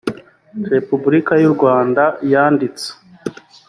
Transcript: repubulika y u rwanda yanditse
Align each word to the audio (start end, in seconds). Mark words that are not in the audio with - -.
repubulika 0.73 1.33
y 1.41 1.45
u 1.49 1.51
rwanda 1.55 2.03
yanditse 2.31 2.87